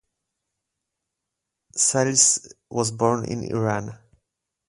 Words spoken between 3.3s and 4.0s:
Iran.